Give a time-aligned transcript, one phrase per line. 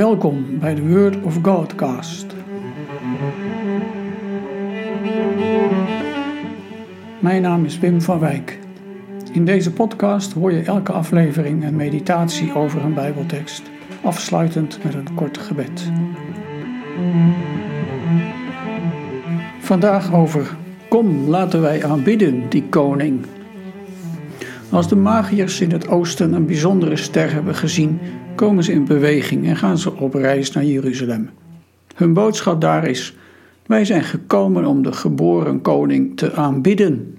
[0.00, 2.26] Welkom bij de Word of Godcast.
[7.18, 8.58] Mijn naam is Wim van Wijk.
[9.32, 13.62] In deze podcast hoor je elke aflevering een meditatie over een Bijbeltekst,
[14.02, 15.90] afsluitend met een kort gebed.
[19.60, 20.56] Vandaag over
[20.88, 23.26] Kom, laten wij aanbidden die koning.
[24.70, 27.98] Als de magiërs in het oosten een bijzondere ster hebben gezien,
[28.34, 31.30] komen ze in beweging en gaan ze op reis naar Jeruzalem.
[31.94, 33.16] Hun boodschap daar is:
[33.66, 37.16] Wij zijn gekomen om de geboren koning te aanbidden.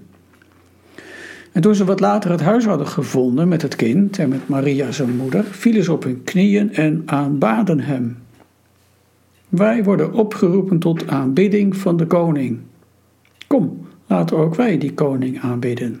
[1.52, 4.92] En toen ze wat later het huis hadden gevonden met het kind en met Maria
[4.92, 8.16] zijn moeder, vielen ze op hun knieën en aanbaden hem.
[9.48, 12.58] Wij worden opgeroepen tot aanbidding van de koning.
[13.46, 16.00] Kom, laten ook wij die koning aanbidden.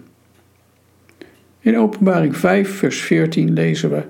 [1.62, 4.02] In Openbaring 5, vers 14 lezen we: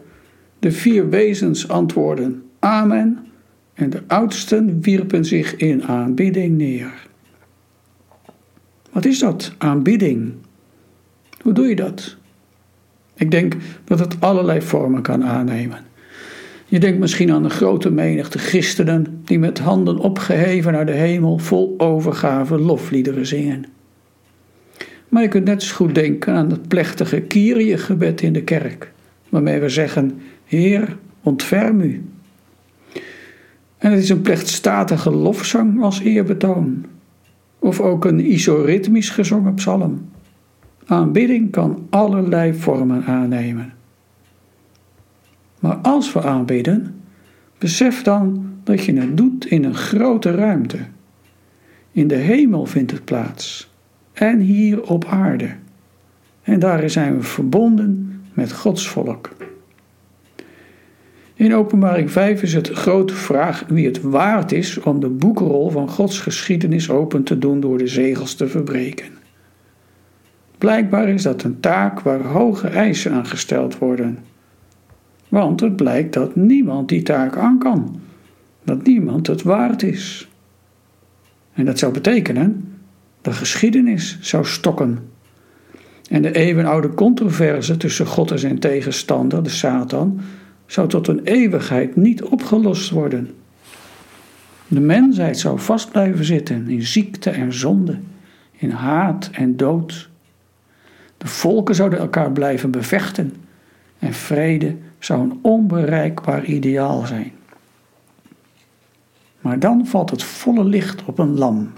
[0.58, 3.18] De vier wezens antwoorden: Amen.
[3.74, 6.92] En de oudsten wierpen zich in aanbidding neer.
[8.90, 10.32] Wat is dat, aanbidding?
[11.40, 12.16] Hoe doe je dat?
[13.14, 15.78] Ik denk dat het allerlei vormen kan aannemen.
[16.66, 21.38] Je denkt misschien aan een grote menigte christenen die met handen opgeheven naar de hemel
[21.38, 23.64] vol overgave lofliederen zingen.
[25.12, 28.92] Maar je kunt net zo goed denken aan het plechtige Kyrie-gebed in de kerk,
[29.28, 32.04] waarmee we zeggen: Heer, ontferm u.
[33.78, 36.84] En het is een plechtstatige lofzang als eerbetoon,
[37.58, 40.08] of ook een isoritmisch gezongen psalm.
[40.86, 43.72] Aanbidding kan allerlei vormen aannemen.
[45.60, 46.94] Maar als we aanbidden,
[47.58, 50.78] besef dan dat je het doet in een grote ruimte.
[51.90, 53.71] In de hemel vindt het plaats
[54.12, 55.50] en hier op aarde.
[56.42, 59.30] En daar zijn we verbonden met Gods volk.
[61.34, 65.88] In Openbaring 5 is het grote vraag wie het waard is om de boekrol van
[65.88, 69.06] Gods geschiedenis open te doen door de zegels te verbreken.
[70.58, 74.18] Blijkbaar is dat een taak waar hoge eisen aan gesteld worden.
[75.28, 78.00] Want het blijkt dat niemand die taak aan kan,
[78.64, 80.28] dat niemand het waard is.
[81.52, 82.71] En dat zou betekenen
[83.22, 85.10] de geschiedenis zou stokken.
[86.10, 90.20] En de eeuwenoude controverse tussen God en zijn tegenstander, de Satan,
[90.66, 93.30] zou tot een eeuwigheid niet opgelost worden.
[94.68, 97.98] De mensheid zou vast blijven zitten in ziekte en zonde,
[98.52, 100.08] in haat en dood.
[101.18, 103.32] De volken zouden elkaar blijven bevechten
[103.98, 107.32] en vrede zou een onbereikbaar ideaal zijn.
[109.40, 111.72] Maar dan valt het volle licht op een lam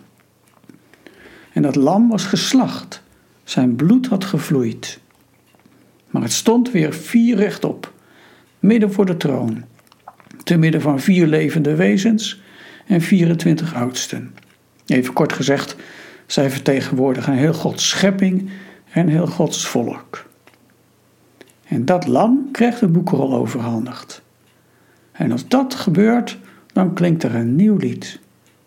[1.54, 3.02] en dat lam was geslacht.
[3.44, 5.00] Zijn bloed had gevloeid.
[6.10, 7.92] Maar het stond weer vier rechtop,
[8.58, 9.64] midden voor de troon,
[10.42, 12.40] te midden van vier levende wezens
[12.86, 14.34] en 24 oudsten.
[14.86, 15.76] Even kort gezegd,
[16.26, 18.50] zij vertegenwoordigen heel Gods schepping
[18.90, 20.24] en heel Gods volk.
[21.64, 24.22] En dat lam krijgt de boekrol overhandigd.
[25.12, 26.38] En als dat gebeurt,
[26.72, 28.18] dan klinkt er een nieuw lied.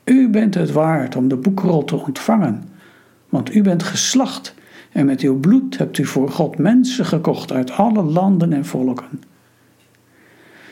[0.03, 2.75] U bent het waard om de boekrol te ontvangen
[3.37, 4.53] want u bent geslacht
[4.91, 9.23] en met uw bloed hebt u voor God mensen gekocht uit alle landen en volken.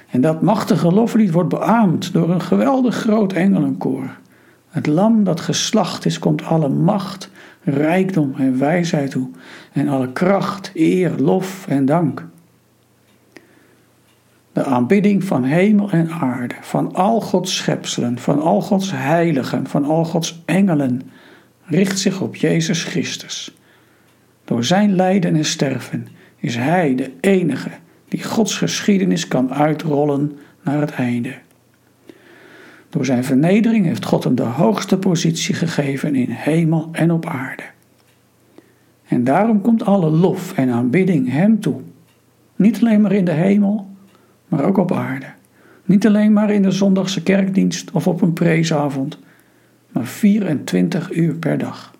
[0.09, 4.17] En dat machtige loflied wordt beaamd door een geweldig groot engelenkoor.
[4.69, 7.29] Het lam dat geslacht is, komt alle macht,
[7.63, 9.29] rijkdom en wijsheid toe,
[9.73, 12.25] en alle kracht, eer, lof en dank.
[14.51, 19.85] De aanbidding van hemel en aarde, van al Gods schepselen, van al Gods heiligen, van
[19.85, 21.01] al Gods engelen,
[21.65, 23.57] richt zich op Jezus Christus.
[24.43, 27.69] Door zijn lijden en sterven is Hij de enige
[28.07, 31.33] die Gods geschiedenis kan uitrollen naar het einde.
[32.89, 37.63] Door zijn vernedering heeft God hem de hoogste positie gegeven in hemel en op aarde.
[39.07, 41.81] En daarom komt alle lof en aanbidding Hem toe.
[42.55, 43.87] Niet alleen maar in de hemel,
[44.47, 45.25] maar ook op aarde.
[45.85, 49.19] Niet alleen maar in de zondagse kerkdienst of op een preesavond,
[49.95, 51.93] maar 24 uur per dag.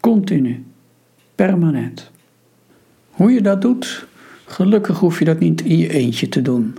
[0.00, 0.64] Continu,
[1.34, 2.10] permanent.
[3.10, 4.06] Hoe je dat doet,
[4.44, 6.76] gelukkig hoef je dat niet in je eentje te doen.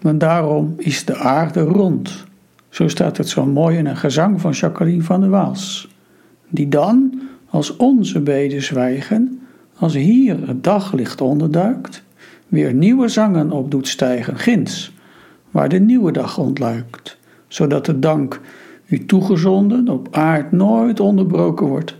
[0.00, 2.24] Want daarom is de aarde rond.
[2.68, 5.88] Zo staat het zo mooi in een gezang van Jacqueline van der Waals.
[6.48, 7.20] Die dan,
[7.50, 9.40] als onze beden zwijgen,
[9.76, 12.02] als hier het daglicht onderduikt,
[12.48, 14.92] weer nieuwe zangen op doet stijgen, ginds,
[15.50, 18.40] waar de nieuwe dag ontluikt, zodat de dank
[18.88, 21.96] u toegezonden op aard nooit onderbroken wordt,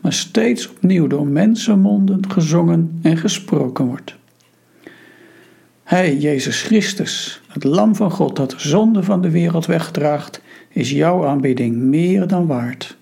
[0.00, 4.16] maar steeds opnieuw door mensenmonden gezongen en gesproken wordt.
[5.84, 10.90] Hij, Jezus Christus, het lam van God dat de zonde van de wereld wegdraagt, is
[10.90, 12.96] jouw aanbidding meer dan waard.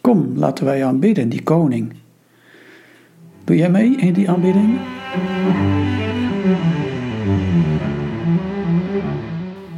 [0.00, 1.92] Kom, laten wij aanbidden die koning.
[3.44, 4.78] Doe jij mee in die aanbidding?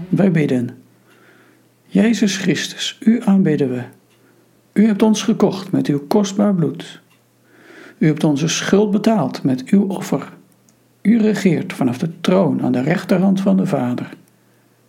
[0.09, 0.86] Wij bidden.
[1.97, 3.83] Jezus Christus, u aanbidden we.
[4.73, 7.01] U hebt ons gekocht met uw kostbaar bloed.
[7.99, 10.33] U hebt onze schuld betaald met uw offer.
[11.03, 14.09] U regeert vanaf de troon aan de rechterhand van de Vader.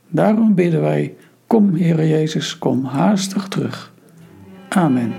[0.07, 1.15] Daarom bidden wij,
[1.47, 3.93] kom Heere Jezus, kom haastig terug.
[4.69, 5.13] Amen.